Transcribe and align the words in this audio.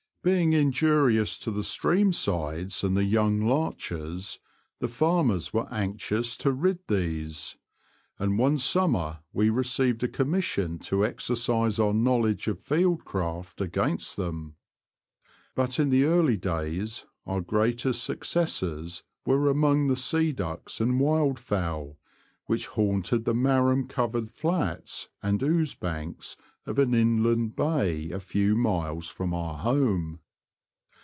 Being 0.23 0.53
injurious 0.53 1.35
to 1.39 1.49
the 1.49 1.63
stream 1.63 2.13
sides 2.13 2.83
and 2.83 2.95
the 2.95 3.03
young 3.03 3.41
larches, 3.47 4.37
the 4.79 4.87
farmers 4.87 5.51
were 5.51 5.67
anxious 5.73 6.37
to 6.37 6.51
rid 6.51 6.77
these; 6.87 7.57
and 8.19 8.37
one 8.37 8.59
summer 8.59 9.21
we 9.33 9.49
received 9.49 10.03
a 10.03 10.07
commission 10.07 10.77
to 10.77 11.03
exercise 11.03 11.79
our 11.79 11.95
knowledge 11.95 12.47
of 12.47 12.59
field 12.59 13.03
craft 13.03 13.61
against 13.61 14.15
them. 14.15 14.57
But 15.55 15.79
in 15.79 15.89
the 15.89 16.03
early 16.03 16.37
days 16.37 17.05
our 17.25 17.41
greatest 17.41 18.03
successes 18.03 19.01
were 19.25 19.49
among 19.49 19.87
the 19.87 19.95
sea 19.95 20.33
ducks 20.33 20.79
and 20.79 20.99
wildfowl 21.01 21.97
which 22.45 22.67
haunted 22.67 23.23
the 23.23 23.33
marram 23.33 23.87
covered 23.87 24.29
flats 24.29 25.07
and 25.23 25.41
ooze 25.41 25.73
banks 25.73 26.35
of 26.65 26.77
an 26.77 26.93
inland 26.93 27.55
bay 27.55 28.11
a 28.11 28.19
few 28.19 28.55
miles 28.55 29.07
from 29.09 29.33
our 29.33 29.57
home. 29.59 30.19